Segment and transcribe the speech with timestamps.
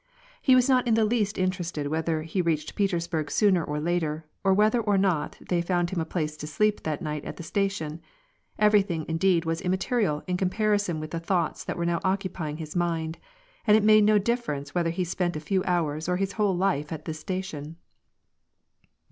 [0.41, 4.51] He was not in the least interested whether he reached Petersburg sooner or later, or
[4.51, 8.01] whether or not they found him a place to sleep that night at the station:
[8.57, 13.19] everything indeed was immaterial in comparison with the thoughts that were now occupying his mind,
[13.67, 16.91] and it made no diiference whether he spent a few hours or his whole life
[16.91, 17.75] at this station.